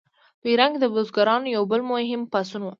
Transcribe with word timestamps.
په 0.39 0.47
ایران 0.51 0.69
کې 0.73 0.79
د 0.81 0.85
بزګرانو 0.93 1.51
یو 1.55 1.63
بل 1.71 1.81
مهم 1.91 2.21
پاڅون 2.33 2.61
و. 2.63 2.69